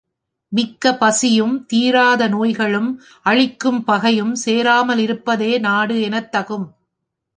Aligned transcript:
மிக்க 0.51 0.93
பசியும், 0.95 1.65
தீராத 1.65 2.27
நோய்களும், 2.27 2.89
அழிக்கும் 3.25 3.83
பகையும் 3.83 4.35
சேராமல் 4.35 4.97
இருப்பதே 4.97 5.59
நாடு 5.59 6.01
எனத் 6.01 6.31
தகும். 6.35 6.67